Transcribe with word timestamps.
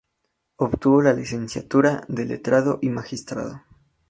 Obtuvo 0.55 1.03
la 1.03 1.13
licenciatura 1.13 2.03
de 2.07 2.25
letrado 2.25 2.79
y 2.81 2.89
magistrado. 2.89 3.61